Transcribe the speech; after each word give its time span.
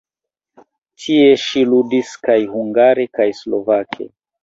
Tie 1.03 1.27
ŝi 1.43 1.63
ludis 1.75 2.17
kaj 2.25 2.41
hungare 2.57 3.09
kaj 3.19 3.33
slovake. 3.45 4.15